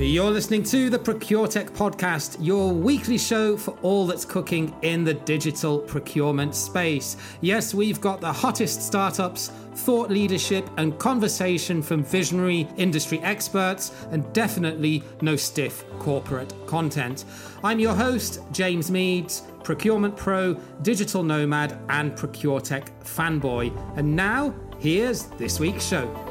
[0.00, 5.12] You're listening to the ProcureTech podcast, your weekly show for all that's cooking in the
[5.12, 7.18] digital procurement space.
[7.42, 14.32] Yes, we've got the hottest startups, thought leadership, and conversation from visionary industry experts, and
[14.32, 17.26] definitely no stiff corporate content.
[17.62, 23.70] I'm your host, James Meads, procurement pro, digital nomad, and ProcureTech fanboy.
[23.98, 26.29] And now, here's this week's show.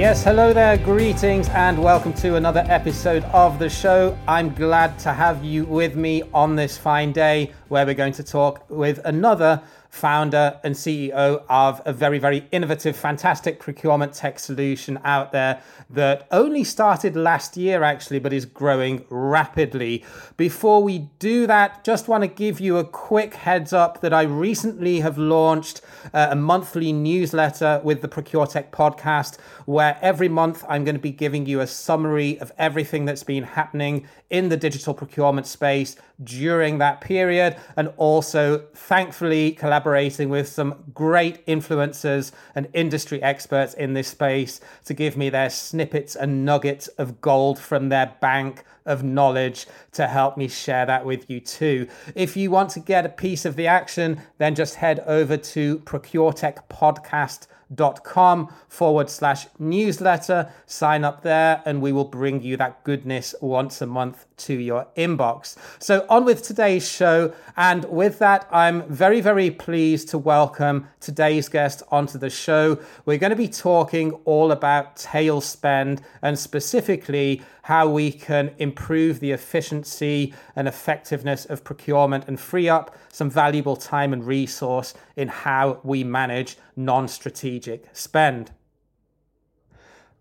[0.00, 4.16] Yes, hello there, greetings, and welcome to another episode of the show.
[4.26, 8.22] I'm glad to have you with me on this fine day where we're going to
[8.22, 14.98] talk with another founder and CEO of a very, very innovative, fantastic procurement tech solution
[15.04, 20.04] out there that only started last year, actually, but is growing rapidly.
[20.36, 24.22] Before we do that, just want to give you a quick heads up that I
[24.22, 25.80] recently have launched
[26.14, 31.00] uh, a monthly newsletter with the Procure Tech podcast, where every month I'm going to
[31.00, 35.96] be giving you a summary of everything that's been happening in the digital procurement space
[36.22, 43.94] during that period, and also, thankfully, collaborating with some great influencers and industry experts in
[43.94, 49.02] this space to give me their snippets and nuggets of gold from their bank of
[49.02, 51.86] knowledge to help me share that with you too.
[52.14, 55.78] If you want to get a piece of the action, then just head over to
[55.80, 60.52] ProcureTech Podcast dot com forward slash newsletter.
[60.66, 64.86] Sign up there, and we will bring you that goodness once a month to your
[64.96, 65.56] inbox.
[65.78, 67.32] So, on with today's show.
[67.56, 72.78] And with that, I'm very, very pleased to welcome today's guest onto the show.
[73.04, 79.20] We're going to be talking all about tail spend and specifically how we can improve
[79.20, 85.28] the efficiency and effectiveness of procurement and free up some valuable time and resource in
[85.28, 88.50] how we manage non strategic spend.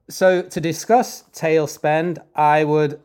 [0.09, 3.01] So, to discuss tail spend, I would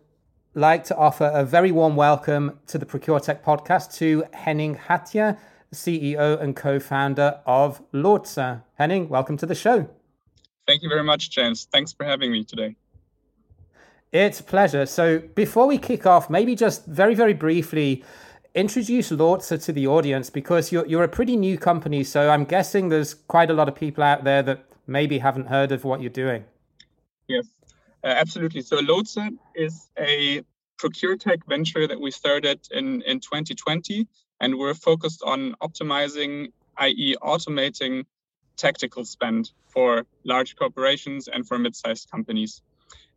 [0.52, 5.38] like to offer a very warm welcome to the ProcureTech podcast to Henning Hatje,
[5.72, 8.62] CEO and co founder of Lhotse.
[8.74, 9.88] Henning, welcome to the show.
[10.66, 11.66] Thank you very much, James.
[11.72, 12.76] Thanks for having me today.
[14.14, 14.86] It's a pleasure.
[14.86, 18.04] So, before we kick off, maybe just very, very briefly
[18.54, 22.04] introduce Lhotse to the audience because you're, you're a pretty new company.
[22.04, 25.72] So, I'm guessing there's quite a lot of people out there that maybe haven't heard
[25.72, 26.44] of what you're doing.
[27.26, 27.48] Yes,
[28.04, 28.62] uh, absolutely.
[28.62, 30.44] So, Lhotse is a
[30.78, 34.06] ProcureTech venture that we started in, in 2020,
[34.38, 38.04] and we're focused on optimizing, i.e., automating
[38.56, 42.62] tactical spend for large corporations and for mid sized companies.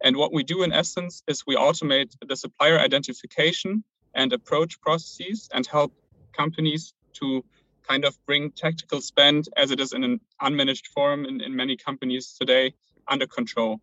[0.02, 5.50] And what we do in essence is we automate the supplier identification and approach processes
[5.54, 5.94] and help
[6.36, 7.44] companies to
[7.88, 11.76] kind of bring tactical spend as it is in an unmanaged form in, in many
[11.76, 12.74] companies today
[13.08, 13.80] under control.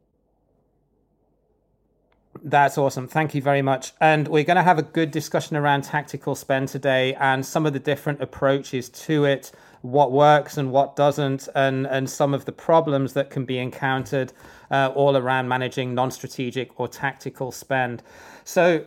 [2.42, 3.08] That's awesome.
[3.08, 3.92] Thank you very much.
[4.00, 7.72] And we're going to have a good discussion around tactical spend today and some of
[7.72, 9.50] the different approaches to it,
[9.84, 14.32] what works and what doesn't, and, and some of the problems that can be encountered
[14.70, 18.02] uh, all around managing non strategic or tactical spend.
[18.44, 18.86] So,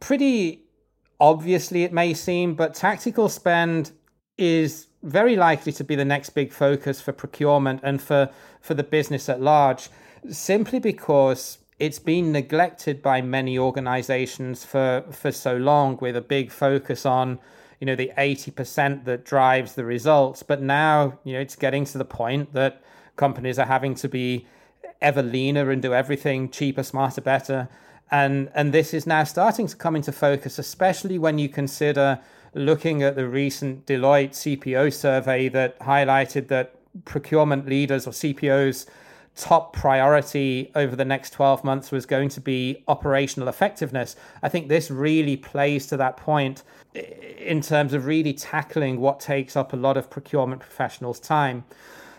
[0.00, 0.64] pretty
[1.20, 3.92] obviously, it may seem, but tactical spend
[4.36, 8.28] is very likely to be the next big focus for procurement and for,
[8.60, 9.88] for the business at large,
[10.28, 16.50] simply because it's been neglected by many organizations for, for so long with a big
[16.50, 17.38] focus on
[17.80, 21.98] you know the 80% that drives the results but now you know it's getting to
[21.98, 22.82] the point that
[23.16, 24.46] companies are having to be
[25.00, 27.68] ever leaner and do everything cheaper, smarter, better.
[28.10, 32.20] And and this is now starting to come into focus, especially when you consider
[32.54, 38.86] looking at the recent Deloitte CPO survey that highlighted that procurement leaders or CPOs
[39.36, 44.16] top priority over the next 12 months was going to be operational effectiveness.
[44.42, 46.62] I think this really plays to that point
[46.94, 51.64] in terms of really tackling what takes up a lot of procurement professionals' time.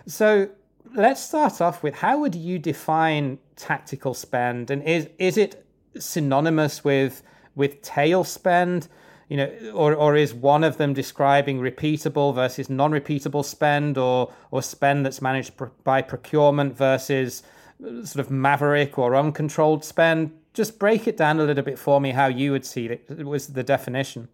[0.05, 0.49] So
[0.95, 5.65] let's start off with how would you define tactical spend, and is is it
[5.97, 7.23] synonymous with
[7.55, 8.87] with tail spend?
[9.29, 14.62] You know, or or is one of them describing repeatable versus non-repeatable spend, or or
[14.62, 15.53] spend that's managed
[15.83, 17.44] by procurement versus
[17.83, 20.31] uh, sort of maverick or uncontrolled spend?
[20.53, 23.06] Just break it down a little bit for me how you would see it.
[23.09, 24.29] it was the definition.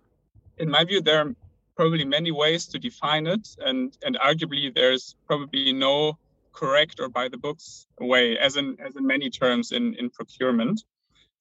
[0.58, 1.36] In my view, there are
[1.76, 6.18] probably many ways to define it, and and arguably there's probably no
[6.54, 10.84] correct or by the books way, as in as in many terms in, in procurement.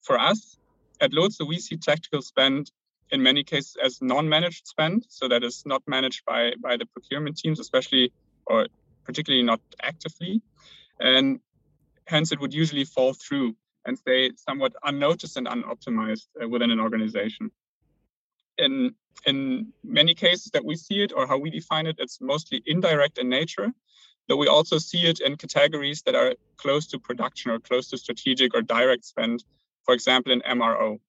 [0.01, 0.57] For us
[0.99, 2.71] at Lhotse, we see tactical spend
[3.13, 7.37] in many cases as non-managed spend, so that is not managed by by the procurement
[7.37, 8.11] teams, especially
[8.45, 8.67] or
[9.05, 10.41] particularly not actively.
[10.99, 11.39] And
[12.07, 13.55] hence it would usually fall through
[13.85, 17.51] and stay somewhat unnoticed and unoptimized uh, within an organization.
[18.57, 18.95] In,
[19.25, 23.17] in many cases that we see it or how we define it, it's mostly indirect
[23.17, 23.73] in nature,
[24.27, 27.97] though we also see it in categories that are close to production or close to
[27.97, 29.43] strategic or direct spend,
[29.85, 30.99] for example, in MRO.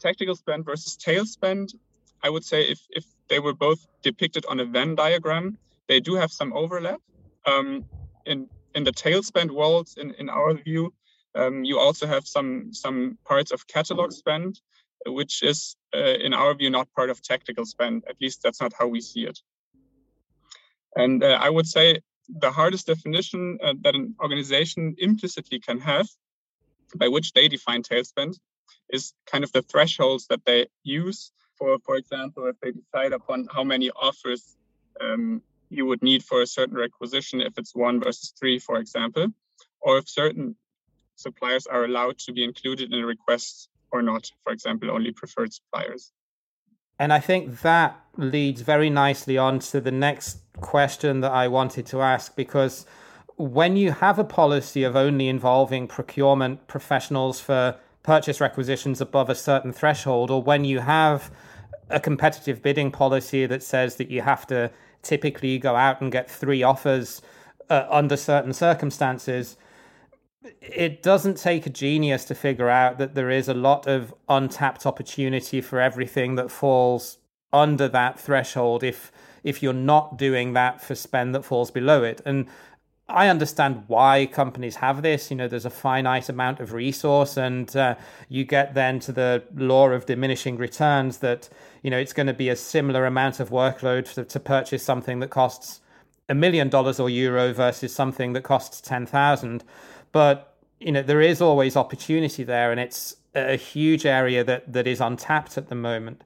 [0.00, 1.74] Tactical spend versus tail spend,
[2.22, 5.58] I would say if, if they were both depicted on a Venn diagram,
[5.88, 7.00] they do have some overlap.
[7.46, 7.84] Um,
[8.26, 10.92] in in the tail spend world, in, in our view,
[11.34, 14.60] um, you also have some some parts of catalog spend,
[15.06, 18.04] which is uh, in our view not part of tactical spend.
[18.08, 19.38] At least that's not how we see it.
[20.96, 26.08] And uh, I would say the hardest definition uh, that an organization implicitly can have,
[26.96, 28.38] by which they define tail spend,
[28.90, 33.46] is kind of the thresholds that they use for, for example, if they decide upon
[33.54, 34.56] how many offers
[35.00, 39.26] um, you would need for a certain requisition, if it's one versus three, for example,
[39.80, 40.56] or if certain
[41.16, 45.52] suppliers are allowed to be included in a request or not, for example, only preferred
[45.52, 46.12] suppliers.
[46.98, 51.86] And I think that leads very nicely on to the next question that I wanted
[51.86, 52.86] to ask because
[53.36, 59.34] when you have a policy of only involving procurement professionals for purchase requisitions above a
[59.34, 61.30] certain threshold, or when you have
[61.88, 64.70] a competitive bidding policy that says that you have to
[65.02, 67.20] typically go out and get three offers
[67.68, 69.56] uh, under certain circumstances,
[70.60, 74.86] it doesn't take a genius to figure out that there is a lot of untapped
[74.86, 77.18] opportunity for everything that falls
[77.52, 79.10] under that threshold if
[79.42, 82.20] if you're not doing that for spend that falls below it.
[82.26, 82.46] And
[83.10, 85.30] I understand why companies have this.
[85.30, 87.96] You know, there's a finite amount of resource, and uh,
[88.28, 91.48] you get then to the law of diminishing returns that,
[91.82, 95.20] you know, it's going to be a similar amount of workload to, to purchase something
[95.20, 95.80] that costs
[96.28, 99.64] a million dollars or euro versus something that costs 10,000.
[100.12, 104.86] But, you know, there is always opportunity there, and it's a huge area that, that
[104.86, 106.22] is untapped at the moment.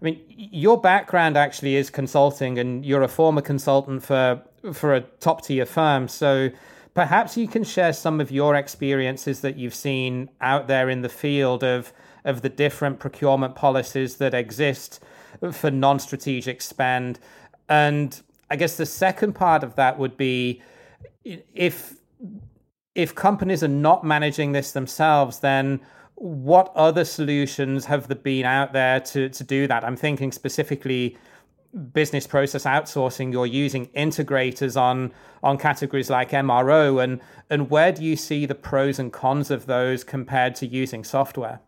[0.00, 5.00] I mean, your background actually is consulting, and you're a former consultant for for a
[5.00, 6.08] top tier firm.
[6.08, 6.50] So
[6.94, 11.08] perhaps you can share some of your experiences that you've seen out there in the
[11.08, 11.92] field of
[12.24, 15.00] of the different procurement policies that exist
[15.52, 17.20] for non-strategic spend.
[17.68, 18.20] And
[18.50, 20.62] I guess the second part of that would be
[21.24, 21.94] if
[22.94, 25.80] if companies are not managing this themselves, then
[26.16, 29.84] what other solutions have there been out there to, to do that?
[29.84, 31.16] I'm thinking specifically
[31.92, 33.32] business process outsourcing.
[33.32, 37.20] You're using integrators on on categories like MRO, and
[37.50, 41.60] and where do you see the pros and cons of those compared to using software?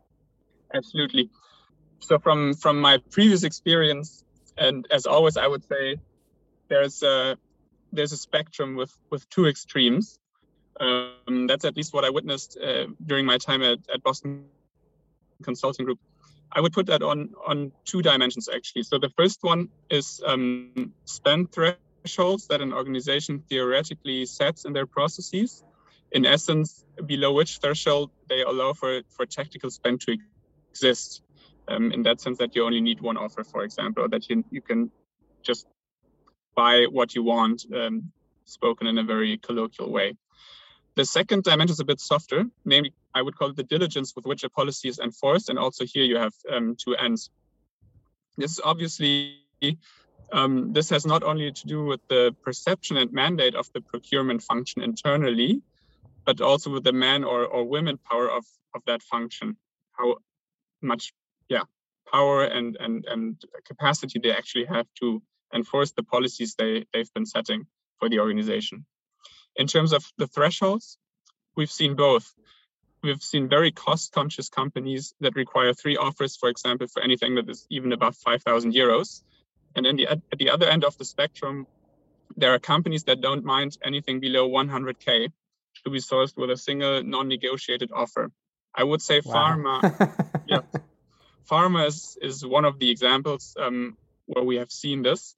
[0.74, 1.30] Absolutely.
[2.00, 4.24] So from from my previous experience,
[4.56, 5.96] and as always, I would say
[6.68, 7.36] there's a
[7.92, 10.18] there's a spectrum with with two extremes.
[10.80, 14.44] Um, that's at least what I witnessed uh, during my time at, at Boston
[15.42, 15.98] Consulting Group.
[16.52, 18.84] I would put that on on two dimensions actually.
[18.84, 24.86] So the first one is um, spend thresholds that an organization theoretically sets in their
[24.86, 25.62] processes.
[26.12, 30.16] In essence, below which threshold they allow for for tactical spend to
[30.70, 31.22] exist.
[31.66, 34.42] Um, in that sense, that you only need one offer, for example, or that you
[34.50, 34.90] you can
[35.42, 35.66] just
[36.54, 38.10] buy what you want, um,
[38.44, 40.16] spoken in a very colloquial way.
[40.98, 44.26] The second dimension is a bit softer, namely, I would call it the diligence with
[44.26, 45.48] which a policy is enforced.
[45.48, 47.30] And also here you have um, two ends.
[48.36, 49.38] This is obviously,
[50.32, 54.42] um, this has not only to do with the perception and mandate of the procurement
[54.42, 55.62] function internally,
[56.24, 59.56] but also with the man or, or women power of, of that function.
[59.92, 60.16] How
[60.82, 61.12] much,
[61.48, 61.62] yeah,
[62.12, 65.22] power and, and, and capacity they actually have to
[65.54, 67.68] enforce the policies they, they've been setting
[68.00, 68.84] for the organization.
[69.58, 70.98] In terms of the thresholds,
[71.56, 72.32] we've seen both.
[73.02, 77.50] We've seen very cost conscious companies that require three offers, for example, for anything that
[77.50, 79.22] is even above 5,000 euros.
[79.74, 81.66] And then the, at the other end of the spectrum,
[82.36, 85.32] there are companies that don't mind anything below 100K
[85.84, 88.30] to be sourced with a single non negotiated offer.
[88.74, 89.34] I would say wow.
[89.34, 90.14] pharma,
[90.46, 90.60] yeah,
[91.50, 93.96] pharma is, is one of the examples um,
[94.26, 95.34] where we have seen this.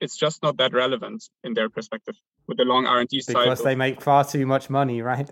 [0.00, 2.16] It's just not that relevant in their perspective
[2.46, 3.42] with the long R and D cycle.
[3.42, 5.28] Because they make far too much money, right?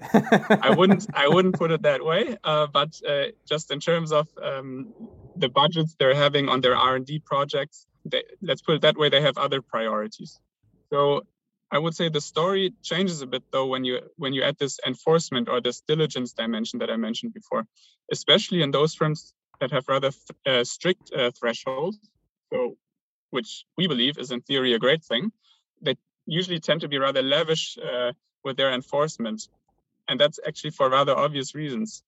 [0.63, 4.29] I wouldn't I wouldn't put it that way, uh, but uh, just in terms of
[4.43, 4.93] um,
[5.37, 8.97] the budgets they're having on their R and D projects, they, let's put it that
[8.97, 10.39] way, they have other priorities.
[10.91, 11.23] So
[11.71, 14.79] I would say the story changes a bit though when you when you add this
[14.87, 17.65] enforcement or this diligence dimension that I mentioned before,
[18.13, 20.11] especially in those firms that have rather
[20.47, 21.99] uh, strict uh, thresholds.
[22.53, 22.77] So,
[23.31, 25.33] which we believe is in theory a great thing
[26.27, 28.13] usually tend to be rather lavish uh,
[28.45, 29.49] with their enforcement.
[30.09, 32.03] And that's actually for rather obvious reasons.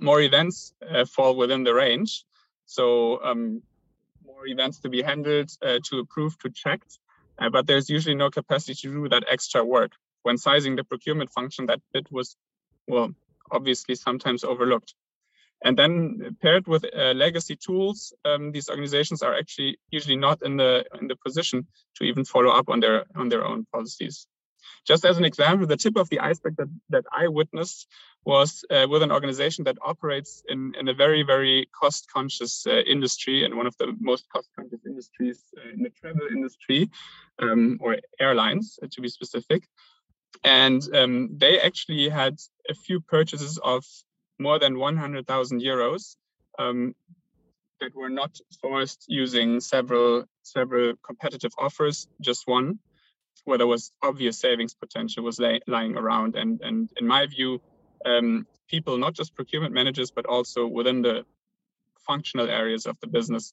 [0.00, 2.24] More events uh, fall within the range.
[2.66, 3.62] So um,
[4.24, 6.82] more events to be handled, uh, to approve, to check.
[7.38, 9.92] Uh, but there's usually no capacity to do that extra work.
[10.22, 12.36] When sizing the procurement function, that bit was,
[12.86, 13.14] well,
[13.50, 14.94] obviously sometimes overlooked.
[15.64, 20.56] And then paired with uh, legacy tools, um, these organizations are actually usually not in
[20.56, 21.66] the in the position
[21.96, 24.26] to even follow up on their on their own policies.
[24.86, 27.86] Just as an example, the tip of the iceberg that, that I witnessed
[28.24, 32.80] was uh, with an organization that operates in, in a very, very cost conscious uh,
[32.80, 36.90] industry and one of the most cost conscious industries uh, in the travel industry
[37.40, 39.64] um, or airlines, uh, to be specific.
[40.44, 42.38] And um, they actually had
[42.68, 43.84] a few purchases of
[44.42, 46.16] more than 100,000 euros
[46.58, 46.94] um,
[47.80, 52.78] that were not sourced using several several competitive offers, just one,
[53.44, 56.36] where there was obvious savings potential was lay, lying around.
[56.36, 57.60] And and in my view,
[58.04, 61.24] um, people, not just procurement managers, but also within the
[62.06, 63.52] functional areas of the business,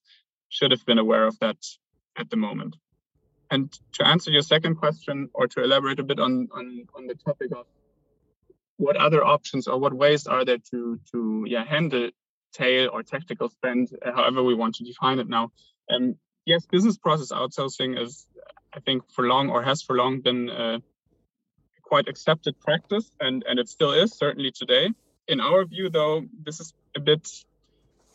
[0.50, 1.58] should have been aware of that
[2.18, 2.76] at the moment.
[3.52, 7.16] And to answer your second question, or to elaborate a bit on on, on the
[7.16, 7.66] topic of
[8.80, 12.10] what other options or what ways are there to to yeah handle
[12.54, 15.52] tail or tactical spend, uh, however we want to define it now.
[15.92, 18.26] Um, yes, business process outsourcing is,
[18.74, 20.80] I think, for long or has for long been uh,
[21.84, 24.90] quite accepted practice, and and it still is certainly today.
[25.28, 27.28] In our view, though, this is a bit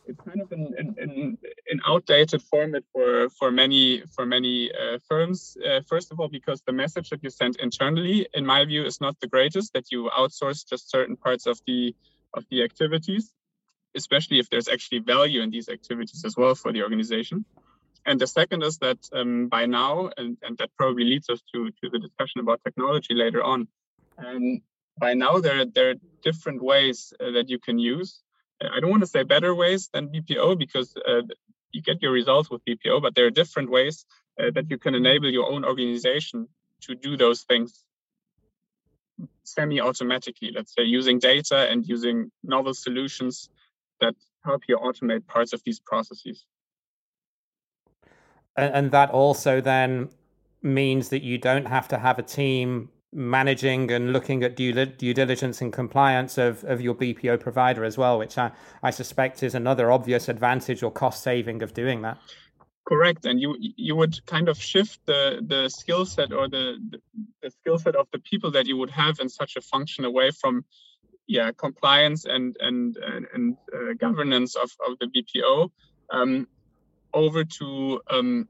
[0.07, 1.39] it's kind of an, an,
[1.71, 5.57] an, outdated format for for many for many uh, firms.
[5.67, 9.01] Uh, first of all, because the message that you send internally, in my view, is
[9.01, 9.73] not the greatest.
[9.73, 11.95] That you outsource just certain parts of the
[12.35, 13.33] of the activities,
[13.95, 17.45] especially if there's actually value in these activities as well for the organization.
[18.07, 21.71] And the second is that um, by now, and, and that probably leads us to
[21.71, 23.69] to the discussion about technology later on.
[24.19, 24.61] Um,
[24.99, 28.24] by now, there there are different ways uh, that you can use
[28.73, 31.23] I don't want to say better ways than BPO because uh,
[31.73, 34.07] you get your results with BPO, but there are different ways
[34.41, 36.49] uh, that you can enable your own organization
[36.83, 37.85] to do those things
[39.45, 40.53] semi-automatically.
[40.55, 43.49] Let's say using data and using novel solutions
[44.01, 46.47] that help you automate parts of these processes.
[48.57, 50.11] And, and that also then
[50.63, 55.15] means that you don't have to have a team managing and looking at due, due
[55.15, 58.51] diligence and compliance of, of your BPO provider as well, which I,
[58.83, 62.19] I suspect is another obvious advantage or cost saving of doing that.
[62.87, 67.01] Correct, and you you would kind of shift the the skill set or the the,
[67.43, 70.31] the skill set of the people that you would have in such a function away
[70.31, 70.67] from
[71.27, 75.71] yeah compliance and and and, and uh, governance of, of the BPO
[76.11, 76.47] um,
[77.15, 78.49] over to um,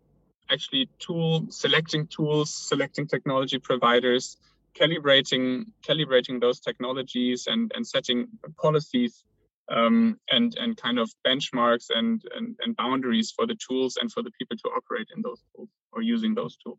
[0.50, 4.37] actually tool selecting tools, selecting technology providers,
[4.78, 8.28] calibrating calibrating those technologies and and setting
[8.61, 9.25] policies
[9.71, 14.23] um, and and kind of benchmarks and, and and boundaries for the tools and for
[14.23, 16.78] the people to operate in those tools or using those tools.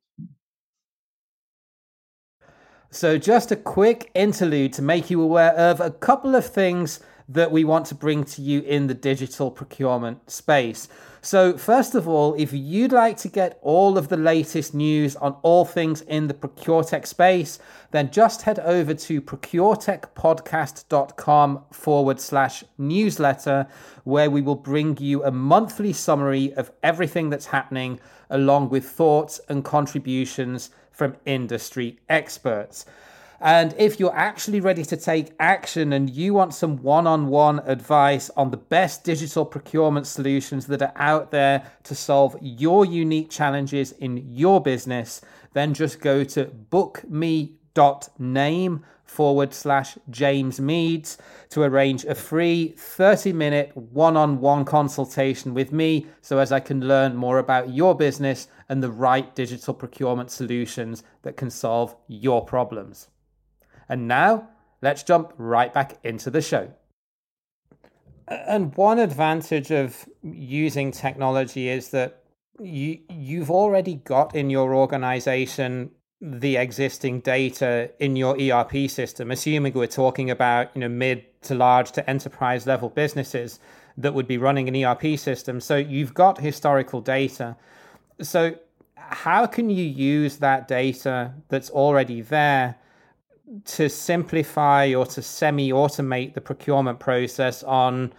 [2.92, 7.52] So, just a quick interlude to make you aware of a couple of things that
[7.52, 10.88] we want to bring to you in the digital procurement space.
[11.22, 15.36] So, first of all, if you'd like to get all of the latest news on
[15.42, 17.58] all things in the ProcureTech space,
[17.90, 23.66] then just head over to procuretechpodcast.com forward slash newsletter,
[24.04, 29.42] where we will bring you a monthly summary of everything that's happening, along with thoughts
[29.50, 32.86] and contributions from industry experts.
[33.46, 37.60] And if you're actually ready to take action and you want some one on one
[37.60, 43.30] advice on the best digital procurement solutions that are out there to solve your unique
[43.30, 45.22] challenges in your business,
[45.54, 47.54] then just go to bookme.name
[49.04, 55.72] forward slash James Meads to arrange a free 30 minute one on one consultation with
[55.72, 60.32] me so as I can learn more about your business and the right digital procurement
[60.32, 63.10] solutions that can solve your problems.
[63.88, 64.50] And now,
[64.82, 66.72] let's jump right back into the show.
[68.28, 72.24] And one advantage of using technology is that
[72.60, 79.74] you you've already got in your organization the existing data in your ERP system, assuming
[79.74, 83.60] we're talking about you know mid to large to enterprise level businesses
[83.98, 85.60] that would be running an ERP system.
[85.60, 87.56] So you've got historical data.
[88.22, 88.56] So
[88.96, 92.76] how can you use that data that's already there
[93.66, 98.14] to simplify or to semi automate the procurement process on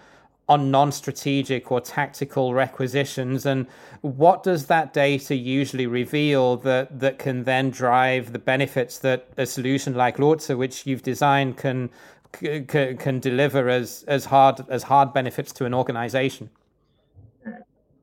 [0.49, 3.45] on non-strategic or tactical requisitions?
[3.45, 3.66] And
[4.02, 9.47] what does that data usually reveal that that can then drive the benefits that a
[9.47, 11.90] solution like Lhotse which you've designed can
[12.33, 16.50] can, can deliver as as hard as hard benefits to an organization?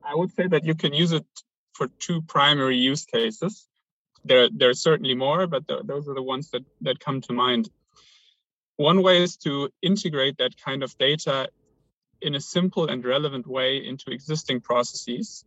[0.02, 1.24] I would say that you can use it
[1.72, 3.66] for two primary use cases
[4.24, 7.32] there there are certainly more but th- those are the ones that that come to
[7.32, 7.68] mind
[8.76, 11.48] one way is to integrate that kind of data
[12.20, 15.44] in a simple and relevant way into existing processes.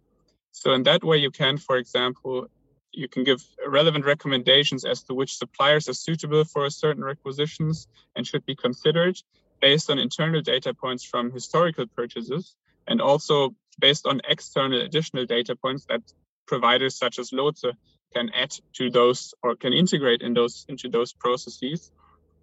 [0.51, 2.47] So in that way, you can, for example,
[2.91, 8.25] you can give relevant recommendations as to which suppliers are suitable for certain requisitions and
[8.25, 9.19] should be considered
[9.59, 12.55] based on internal data points from historical purchases
[12.87, 16.01] and also based on external additional data points that
[16.47, 17.73] providers such as Lhotse
[18.13, 21.91] can add to those or can integrate in those into those processes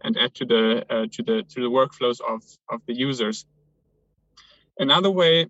[0.02, 3.46] and add to the uh, to the to the workflows of of the users.
[4.78, 5.46] Another way,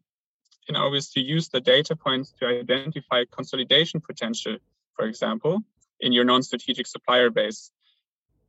[0.69, 4.57] you know, is to use the data points to identify consolidation potential,
[4.97, 5.63] for example,
[6.01, 7.71] in your non-strategic supplier base.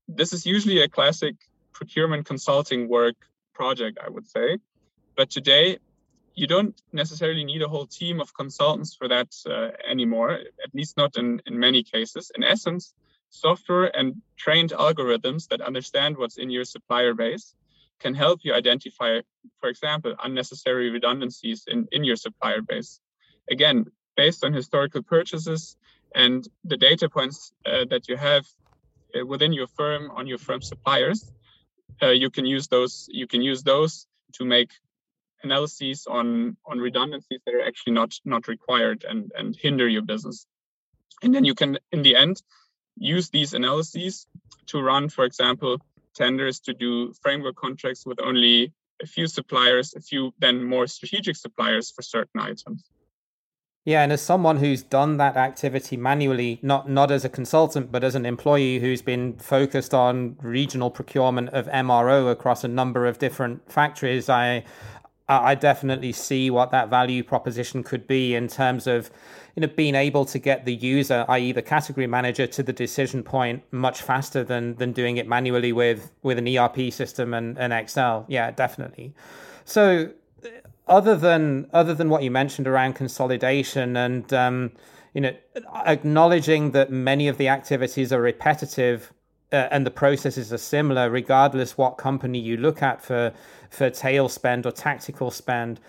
[0.07, 1.36] This is usually a classic
[1.74, 3.15] procurement consulting work
[3.53, 4.60] project, I would say.
[5.15, 5.79] But today,
[6.36, 10.98] you don't necessarily need a whole team of consultants for that uh, anymore, at least
[10.98, 12.32] not in, in many cases.
[12.36, 12.94] In essence,
[13.30, 17.56] software and trained algorithms that understand what's in your supplier base
[18.00, 19.22] can help you identify,
[19.60, 23.00] for example, unnecessary redundancies in, in your supplier base.
[23.50, 23.86] Again,
[24.18, 25.77] based on historical purchases
[26.13, 28.46] and the data points uh, that you have
[29.18, 31.32] uh, within your firm on your firm suppliers,
[32.01, 33.08] uh, you can use those.
[33.10, 34.72] You can use those to make
[35.46, 40.46] analyses on on redundancies that are actually not not required and and hinder your business.
[41.24, 42.42] And then you can, in the end,
[42.98, 44.28] use these analyses
[44.68, 45.78] to run, for example,
[46.14, 51.36] tenders to do framework contracts with only a few suppliers, a few then more strategic
[51.36, 52.84] suppliers for certain items.
[53.86, 58.04] Yeah, and as someone who's done that activity manually, not not as a consultant, but
[58.04, 63.20] as an employee who's been focused on regional procurement of MRO across a number of
[63.20, 64.64] different factories, I
[65.27, 69.09] I definitely see what that value proposition could be in terms of
[69.55, 73.24] you know being able to get the user, i.e., the category manager, to the decision
[73.24, 77.74] point much faster than than doing it manually with with an ERP system and, and
[77.74, 78.25] Excel.
[78.27, 79.16] Yeah, definitely.
[79.64, 80.11] So
[80.88, 84.72] other than other than what you mentioned around consolidation and um,
[85.14, 85.35] you know
[85.85, 89.11] acknowledging that many of the activities are repetitive
[89.51, 93.31] uh, and the processes are similar regardless what company you look at for
[93.70, 95.79] for tail spend or tactical spend.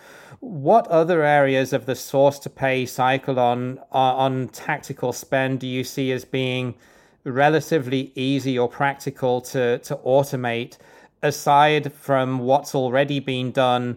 [0.41, 5.85] What other areas of the source to pay cycle on on tactical spend do you
[5.85, 6.75] see as being
[7.25, 10.77] relatively easy or practical to to automate
[11.23, 13.97] aside from what's already been done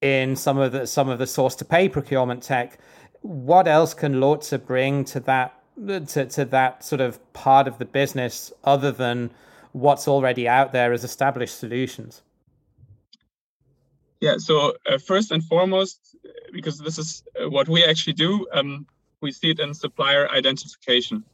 [0.00, 2.78] in some of the some of the source to pay procurement tech?
[3.22, 7.84] What else can Lotse bring to that to, to that sort of part of the
[7.84, 9.30] business other than
[9.72, 12.22] what's already out there as established solutions?
[14.20, 16.16] Yeah, so uh, first and foremost,
[16.52, 18.86] because this is uh, what we actually do, um,
[19.22, 21.24] we see it in supplier identification.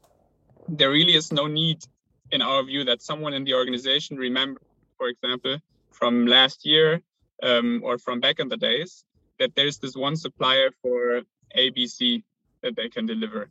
[0.68, 1.84] There really is no need,
[2.30, 4.60] in our view, that someone in the organization remember,
[4.98, 5.58] for example,
[5.90, 7.00] from last year
[7.42, 9.04] um, or from back in the days,
[9.38, 11.22] that there's this one supplier for
[11.56, 12.22] ABC
[12.62, 13.50] that they can deliver.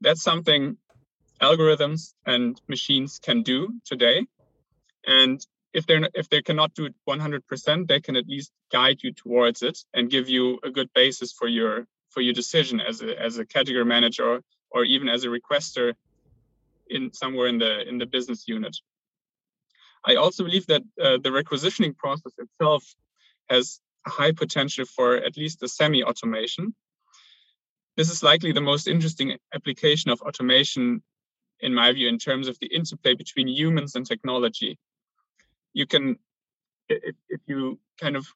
[0.00, 0.76] That's something
[1.40, 4.26] algorithms and machines can do today.
[5.06, 9.12] And if they're if they cannot do it 100%, they can at least guide you
[9.12, 13.20] towards it and give you a good basis for your for your decision as a
[13.20, 15.94] as a category manager or even as a requester
[16.88, 18.76] in somewhere in the in the business unit.
[20.04, 22.84] I also believe that uh, the requisitioning process itself
[23.50, 26.74] has high potential for at least the semi-automation.
[27.96, 31.02] This is likely the most interesting application of automation,
[31.60, 34.78] in my view, in terms of the interplay between humans and technology.
[35.72, 36.18] You can
[36.88, 38.26] if, if you kind of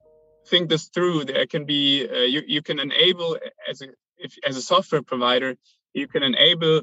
[0.47, 3.37] think this through there can be uh, you, you can enable
[3.69, 5.57] as a if, as a software provider
[5.95, 6.83] you can enable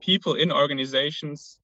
[0.00, 1.58] people in organizations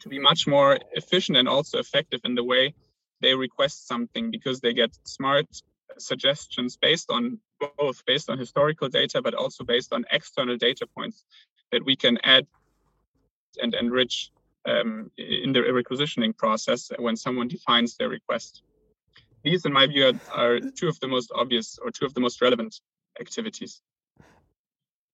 [0.00, 2.74] to be much more efficient and also effective in the way
[3.20, 5.46] they request something because they get smart
[5.98, 7.38] suggestions based on
[7.78, 11.24] both based on historical data but also based on external data points
[11.70, 12.46] that we can add
[13.60, 14.30] and enrich
[14.66, 18.62] um, in the requisitioning process when someone defines their request.
[19.42, 22.20] These, in my view, are, are two of the most obvious or two of the
[22.20, 22.80] most relevant
[23.20, 23.82] activities.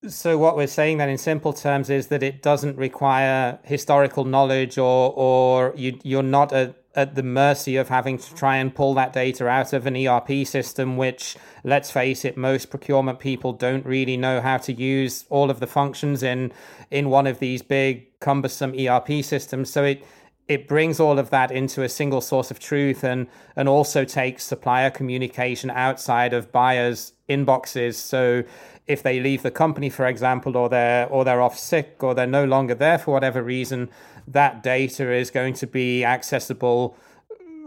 [0.07, 4.79] So what we're saying then in simple terms is that it doesn't require historical knowledge
[4.79, 8.95] or or you you're not a at the mercy of having to try and pull
[8.95, 13.85] that data out of an ERP system, which, let's face it, most procurement people don't
[13.85, 16.53] really know how to use all of the functions in
[16.91, 19.71] in one of these big cumbersome ERP systems.
[19.71, 20.05] So it
[20.49, 24.43] it brings all of that into a single source of truth and and also takes
[24.45, 28.43] supplier communication outside of buyers inboxes so
[28.87, 32.27] if they leave the company for example or they're or they're off sick or they're
[32.27, 33.89] no longer there for whatever reason
[34.33, 36.97] that data is going to be accessible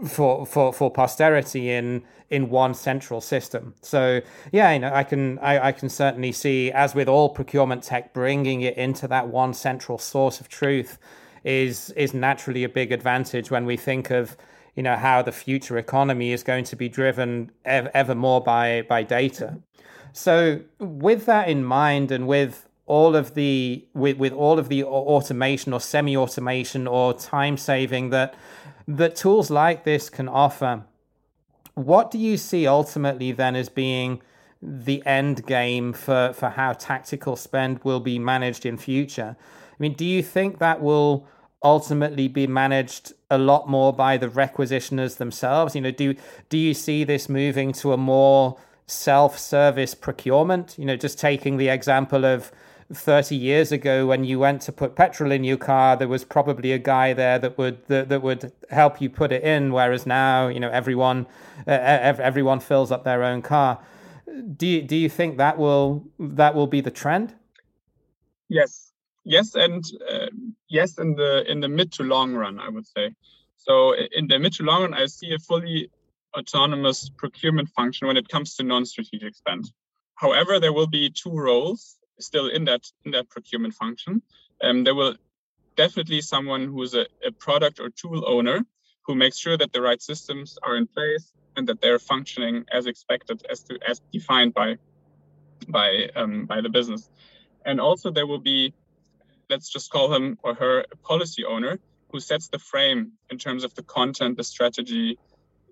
[0.06, 3.74] for for for posterity in in one central system.
[3.82, 4.20] So
[4.52, 8.12] yeah, you know, I can I, I can certainly see, as with all procurement tech,
[8.14, 10.98] bringing it into that one central source of truth
[11.44, 14.36] is is naturally a big advantage when we think of
[14.76, 18.82] you know how the future economy is going to be driven ever, ever more by
[18.88, 19.58] by data.
[20.12, 24.82] So with that in mind, and with all of the with, with all of the
[24.84, 28.34] automation or semi-automation or time saving that
[28.88, 30.84] that tools like this can offer,
[31.74, 34.20] what do you see ultimately then as being
[34.60, 39.36] the end game for, for how tactical spend will be managed in future?
[39.38, 41.26] I mean, do you think that will
[41.64, 45.74] ultimately be managed a lot more by the requisitioners themselves?
[45.74, 46.14] You know, do
[46.48, 50.76] do you see this moving to a more self-service procurement?
[50.78, 52.52] You know, just taking the example of
[52.92, 56.72] 30 years ago when you went to put petrol in your car there was probably
[56.72, 60.48] a guy there that would that, that would help you put it in whereas now
[60.48, 61.26] you know everyone
[61.66, 63.78] uh, everyone fills up their own car.
[64.56, 67.34] Do you, do you think that will that will be the trend?
[68.48, 68.92] Yes.
[69.24, 70.26] Yes and uh,
[70.68, 73.14] yes in the in the mid to long run i would say.
[73.56, 75.90] So in the mid to long run i see a fully
[76.36, 79.70] autonomous procurement function when it comes to non-strategic spend.
[80.16, 84.22] However there will be two roles still in that in that procurement function
[84.62, 85.14] um, there will
[85.76, 88.64] definitely someone who is a, a product or tool owner
[89.02, 92.86] who makes sure that the right systems are in place and that they're functioning as
[92.86, 94.76] expected as to as defined by
[95.68, 97.10] by um, by the business
[97.64, 98.74] and also there will be
[99.50, 101.78] let's just call him or her a policy owner
[102.10, 105.18] who sets the frame in terms of the content, the strategy,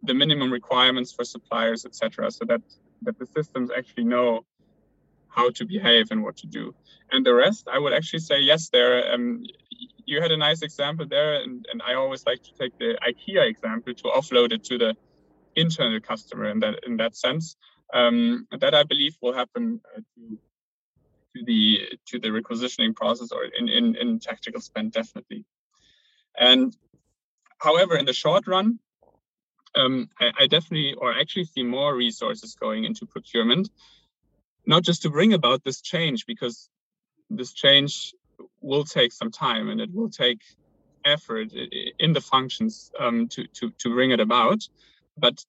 [0.03, 2.63] the minimum requirements for suppliers, etc., so that
[3.03, 4.45] that the systems actually know
[5.31, 6.75] how to behave and what to do.
[7.13, 8.69] And the rest, I would actually say yes.
[8.69, 9.45] There, um,
[10.05, 13.49] you had a nice example there, and, and I always like to take the IKEA
[13.49, 14.97] example to offload it to the
[15.57, 17.57] internal customer in that in that sense.
[17.93, 20.39] Um, that I believe will happen uh, to
[21.37, 25.45] to the to the requisitioning process or in, in, in tactical spend definitely.
[26.39, 26.77] And
[27.59, 28.79] however, in the short run,
[29.75, 33.69] um, I, I, definitely or actually see more resources going into procurement,
[34.67, 36.69] not just to bring about this change because
[37.29, 38.15] this change
[38.61, 40.41] will take some time and it will take
[41.05, 41.53] effort
[41.99, 44.69] in the functions um, to, to, to bring it about,
[45.17, 45.45] but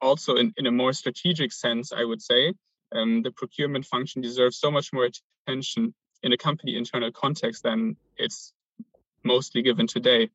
[0.00, 2.54] also in, in a more strategic sense, I would say,
[2.94, 5.08] um, the procurement function deserves so much more
[5.46, 8.52] attention in a company internal context than it's
[9.22, 10.30] mostly given today.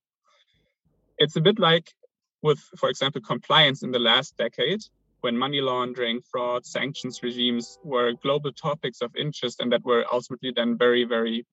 [1.17, 1.93] It's a bit like
[2.41, 4.83] with, for example, compliance in the last decade,
[5.21, 10.51] when money laundering, fraud, sanctions regimes were global topics of interest and that were ultimately
[10.55, 11.45] then very, very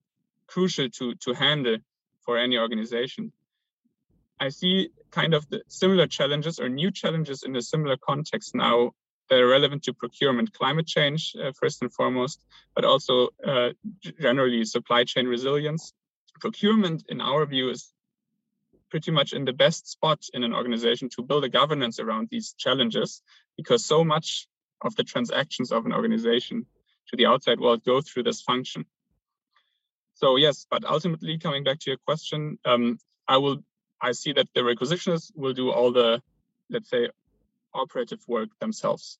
[0.47, 1.77] crucial to, to handle
[2.21, 3.33] for any organization.
[4.41, 8.93] I see kind of the similar challenges or new challenges in a similar context now
[9.31, 12.45] that are relevant to procurement, climate change, uh, first and foremost,
[12.75, 13.71] but also uh,
[14.21, 15.93] generally supply chain resilience.
[16.41, 17.93] Procurement, in our view, is
[18.91, 22.55] pretty much in the best spot in an organization to build a governance around these
[22.59, 23.23] challenges
[23.57, 24.47] because so much
[24.83, 26.67] of the transactions of an organization
[27.09, 28.85] to the outside world go through this function.
[30.15, 33.59] So yes, but ultimately coming back to your question, um, I will
[34.01, 36.21] I see that the requisitioners will do all the
[36.71, 37.09] let's say
[37.75, 39.19] operative work themselves.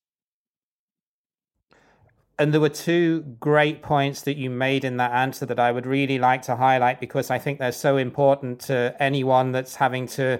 [2.39, 5.85] And there were two great points that you made in that answer that I would
[5.85, 10.39] really like to highlight because I think they're so important to anyone that's having to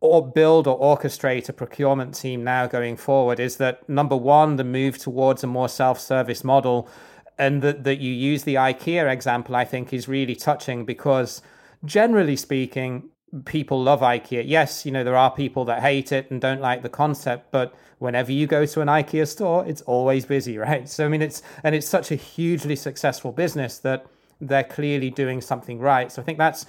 [0.00, 4.64] or build or orchestrate a procurement team now going forward is that number one, the
[4.64, 6.88] move towards a more self-service model
[7.38, 11.42] and that, that you use the IKEA example, I think is really touching because
[11.84, 13.10] generally speaking,
[13.44, 14.44] people love IKEA.
[14.46, 17.74] Yes, you know, there are people that hate it and don't like the concept, but
[17.98, 20.88] whenever you go to an IKEA store, it's always busy, right?
[20.88, 24.06] So I mean it's and it's such a hugely successful business that
[24.40, 26.12] they're clearly doing something right.
[26.12, 26.66] So I think that's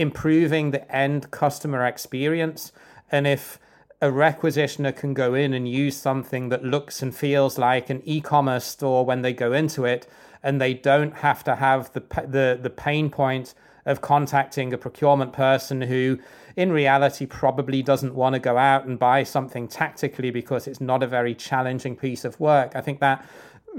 [0.00, 2.72] improving the end customer experience.
[3.12, 3.58] And if
[4.00, 8.64] a requisitioner can go in and use something that looks and feels like an e-commerce
[8.64, 10.08] store when they go into it
[10.42, 13.52] and they don't have to have the the the pain point
[13.84, 16.18] of contacting a procurement person who
[16.56, 21.02] in reality probably doesn't want to go out and buy something tactically because it's not
[21.02, 22.72] a very challenging piece of work.
[22.74, 23.22] I think that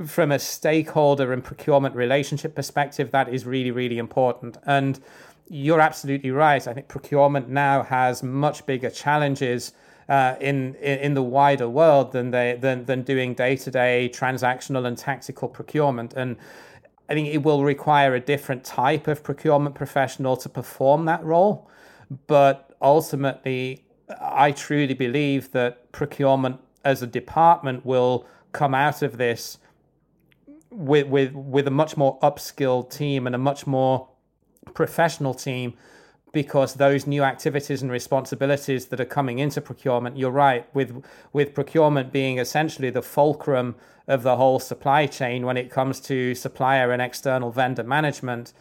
[0.05, 4.57] from a stakeholder and procurement relationship perspective, that is really, really important.
[4.65, 4.99] And
[5.51, 6.65] you're absolutely right.
[6.65, 9.73] I think procurement now has much bigger challenges
[10.07, 14.85] uh, in, in the wider world than they than than doing day to day transactional
[14.85, 16.13] and tactical procurement.
[16.13, 16.37] And
[17.09, 21.69] I think it will require a different type of procurement professional to perform that role.
[22.27, 23.83] But ultimately,
[24.21, 29.57] I truly believe that procurement as a department will come out of this
[30.69, 34.07] with with with a much more upskilled team and a much more
[34.73, 35.73] professional team
[36.33, 41.53] because those new activities and responsibilities that are coming into procurement you're right with with
[41.53, 43.75] procurement being essentially the fulcrum
[44.07, 48.53] of the whole supply chain when it comes to supplier and external vendor management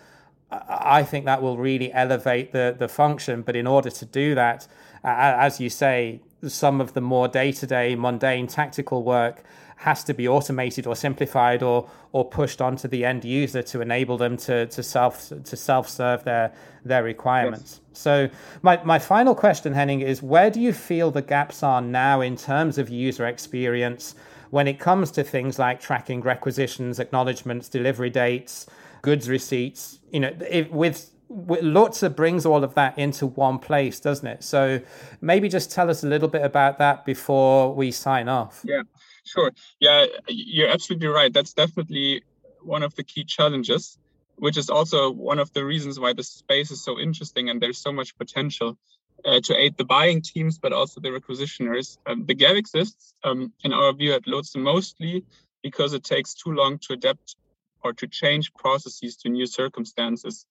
[0.50, 3.42] I think that will really elevate the the function.
[3.42, 4.66] But in order to do that
[5.04, 9.44] as you say some of the more day-to-day mundane tactical work
[9.80, 14.18] has to be automated or simplified or or pushed onto the end user to enable
[14.18, 16.52] them to to self to self serve their
[16.84, 17.80] their requirements.
[17.80, 17.98] Yes.
[17.98, 18.28] So
[18.60, 22.36] my my final question, Henning, is where do you feel the gaps are now in
[22.36, 24.14] terms of user experience
[24.50, 28.66] when it comes to things like tracking requisitions, acknowledgements, delivery dates,
[29.00, 29.98] goods receipts?
[30.12, 34.42] You know, if, with Lhotse brings all of that into one place, doesn't it?
[34.42, 34.80] So
[35.22, 38.62] maybe just tell us a little bit about that before we sign off.
[38.66, 38.82] Yeah.
[39.30, 39.52] Sure.
[39.78, 41.32] Yeah, you're absolutely right.
[41.32, 42.22] That's definitely
[42.62, 43.96] one of the key challenges,
[44.36, 47.78] which is also one of the reasons why the space is so interesting and there's
[47.80, 48.76] so much potential
[49.24, 51.98] uh, to aid the buying teams, but also the requisitioners.
[52.06, 55.24] Um, the gap exists, um, in our view, at Lhotse mostly
[55.62, 57.36] because it takes too long to adapt
[57.84, 60.44] or to change processes to new circumstances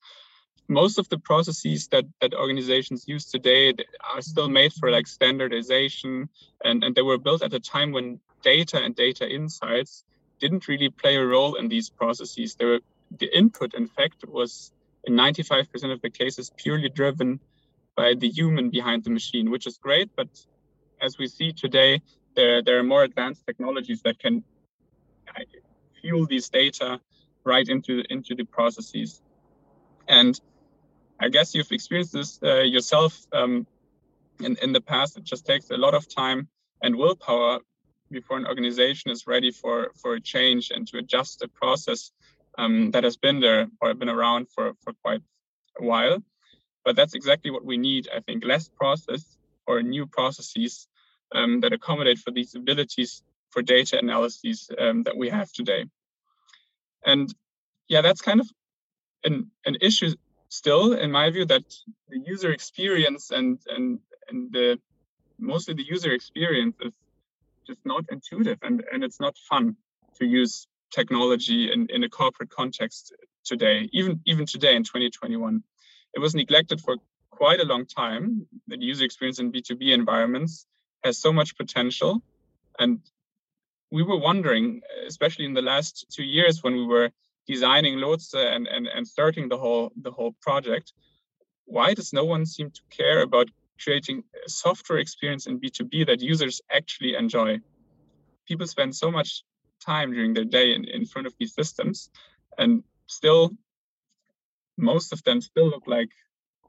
[0.69, 3.73] most of the processes that, that organizations use today
[4.13, 6.29] are still made for like standardization
[6.63, 10.03] and, and they were built at a time when data and data insights
[10.39, 12.55] didn't really play a role in these processes.
[12.55, 12.79] They were,
[13.17, 14.71] the input, in fact, was
[15.05, 17.39] in 95% of the cases purely driven
[17.95, 20.09] by the human behind the machine, which is great.
[20.15, 20.29] But
[21.01, 22.01] as we see today,
[22.35, 24.43] there, there are more advanced technologies that can
[25.27, 25.41] uh,
[25.99, 27.01] fuel these data
[27.43, 29.21] right into, into the processes.
[30.07, 30.39] And
[31.19, 33.67] I guess you've experienced this uh, yourself um,
[34.39, 35.17] in, in the past.
[35.17, 36.47] It just takes a lot of time
[36.81, 37.59] and willpower
[38.09, 42.11] before an organization is ready for, for a change and to adjust a process
[42.57, 45.21] um, that has been there or been around for, for quite
[45.79, 46.23] a while.
[46.85, 50.87] But that's exactly what we need, I think, less process or new processes
[51.35, 55.85] um, that accommodate for these abilities for data analyses um, that we have today.
[57.05, 57.33] And
[57.87, 58.49] yeah, that's kind of
[59.23, 60.13] an, an issue
[60.49, 61.63] still, in my view, that
[62.09, 64.79] the user experience and and and the
[65.39, 66.91] mostly the user experience is
[67.65, 69.75] just not intuitive and, and it's not fun
[70.17, 73.13] to use technology in, in a corporate context
[73.45, 75.63] today, even even today in 2021.
[76.13, 76.97] It was neglected for
[77.29, 78.47] quite a long time.
[78.67, 80.65] The user experience in B2B environments
[81.03, 82.21] has so much potential.
[82.77, 82.99] And
[83.91, 87.11] we were wondering, especially in the last two years when we were
[87.49, 90.93] designing Lhotse and, and, and starting the whole the whole project,
[91.65, 93.47] why does no one seem to care about
[93.83, 97.59] creating a software experience in B2B that users actually enjoy?
[98.47, 99.43] People spend so much
[99.83, 102.09] time during their day in, in front of these systems
[102.59, 103.51] and still
[104.77, 106.11] most of them still look like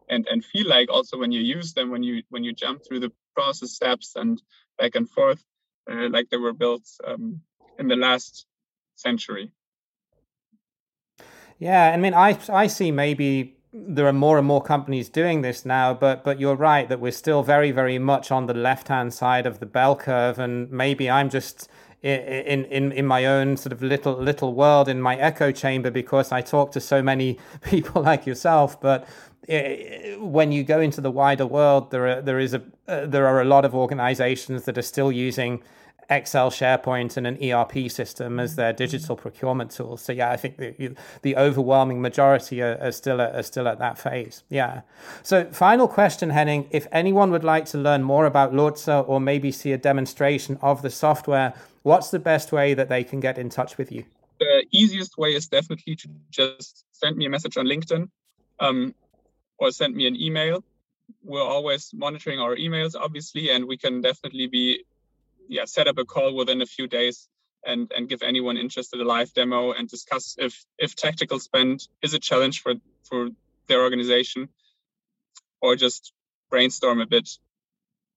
[0.08, 3.00] and and feel like also when you use them when you when you jump through
[3.00, 4.40] the process steps and
[4.78, 5.42] back and forth
[5.90, 7.40] uh, like they were built um,
[7.78, 8.46] in the last
[8.94, 9.52] century
[11.60, 15.66] yeah, I mean, I I see maybe there are more and more companies doing this
[15.66, 19.12] now, but but you're right that we're still very very much on the left hand
[19.12, 21.68] side of the bell curve, and maybe I'm just
[22.02, 26.32] in in in my own sort of little little world in my echo chamber because
[26.32, 29.06] I talk to so many people like yourself, but
[30.18, 33.42] when you go into the wider world, there are there is a uh, there are
[33.42, 35.62] a lot of organizations that are still using
[36.10, 40.02] Excel, SharePoint, and an ERP system as their digital procurement tools.
[40.02, 43.78] So yeah, I think the, the overwhelming majority are, are still at, are still at
[43.78, 44.42] that phase.
[44.48, 44.82] Yeah.
[45.22, 49.52] So final question, Henning: If anyone would like to learn more about Lhotse or maybe
[49.52, 53.48] see a demonstration of the software, what's the best way that they can get in
[53.48, 54.04] touch with you?
[54.40, 58.08] The easiest way is definitely to just send me a message on LinkedIn
[58.58, 58.94] um,
[59.58, 60.64] or send me an email.
[61.22, 64.84] We're always monitoring our emails, obviously, and we can definitely be
[65.50, 67.28] yeah set up a call within a few days
[67.66, 72.14] and, and give anyone interested a live demo and discuss if, if tactical spend is
[72.14, 73.28] a challenge for, for
[73.66, 74.48] their organization
[75.60, 76.12] or just
[76.48, 77.28] brainstorm a bit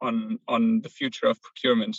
[0.02, 1.98] on, on the future of procurement.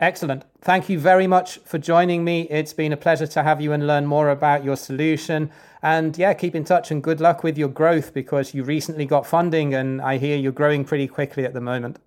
[0.00, 0.44] Excellent.
[0.60, 2.48] Thank you very much for joining me.
[2.50, 5.50] It's been a pleasure to have you and learn more about your solution.
[5.82, 9.26] And yeah, keep in touch and good luck with your growth because you recently got
[9.26, 11.98] funding and I hear you're growing pretty quickly at the moment.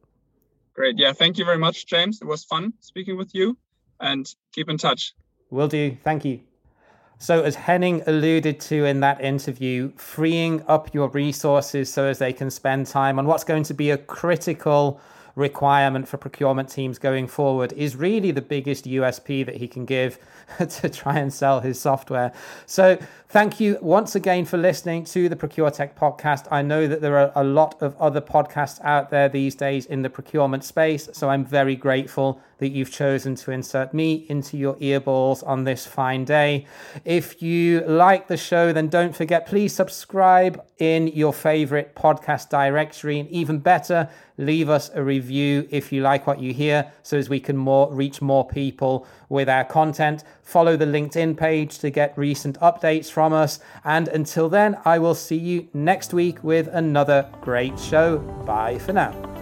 [0.77, 0.99] Great.
[0.99, 1.11] Yeah.
[1.11, 2.21] Thank you very much, James.
[2.21, 3.57] It was fun speaking with you
[3.99, 5.13] and keep in touch.
[5.49, 5.97] Will do.
[6.03, 6.41] Thank you.
[7.19, 12.31] So, as Henning alluded to in that interview, freeing up your resources so as they
[12.31, 15.01] can spend time on what's going to be a critical
[15.38, 20.17] requirement for procurement teams going forward is really the biggest USP that he can give
[20.58, 22.34] to try and sell his software.
[22.65, 22.97] So,
[23.30, 26.47] thank you once again for listening to the Procure Tech podcast.
[26.52, 30.02] I know that there are a lot of other podcasts out there these days in
[30.02, 34.76] the procurement space, so I'm very grateful that you've chosen to insert me into your
[34.76, 36.65] earballs on this fine day.
[37.06, 43.20] If you like the show, then don't forget, please subscribe in your favorite podcast directory.
[43.20, 47.30] And even better, leave us a review if you like what you hear so as
[47.30, 50.24] we can more reach more people with our content.
[50.43, 53.60] Follow the LinkedIn page to get recent updates from us.
[53.84, 58.20] And until then, I will see you next week with another great show.
[58.46, 59.37] Bye for now.